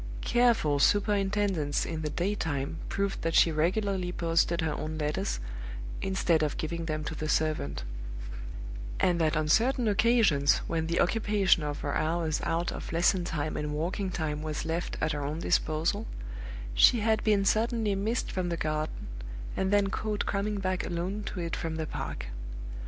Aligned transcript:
Careful 0.21 0.79
superintendence 0.79 1.85
in 1.85 2.01
the 2.01 2.09
day 2.09 2.33
time 2.33 2.77
proved 2.89 3.21
that 3.21 3.35
she 3.35 3.51
regularly 3.51 4.11
posted 4.11 4.61
her 4.61 4.73
own 4.73 4.97
letters, 4.97 5.39
instead 6.01 6.41
of 6.41 6.57
giving 6.57 6.85
them 6.85 7.03
to 7.03 7.13
the 7.13 7.29
servant; 7.29 7.83
and 8.99 9.21
that 9.21 9.37
on 9.37 9.47
certain 9.47 9.87
occasions, 9.87 10.57
when 10.65 10.87
the 10.87 10.99
occupation 10.99 11.61
of 11.61 11.81
her 11.81 11.93
hours 11.95 12.41
out 12.45 12.71
of 12.71 12.91
lesson 12.91 13.23
time 13.23 13.55
and 13.55 13.75
walking 13.75 14.09
time 14.09 14.41
was 14.41 14.65
left 14.65 14.97
at 15.01 15.11
her 15.11 15.23
own 15.23 15.37
disposal, 15.37 16.07
she 16.73 17.01
had 17.01 17.23
been 17.23 17.45
suddenly 17.45 17.93
missed 17.93 18.31
from 18.31 18.49
the 18.49 18.57
garden, 18.57 19.05
and 19.55 19.69
then 19.71 19.91
caught 19.91 20.25
coming 20.25 20.57
back 20.59 20.83
alone 20.83 21.21
to 21.23 21.39
it 21.39 21.55
from 21.55 21.75
the 21.75 21.85
park. 21.85 22.25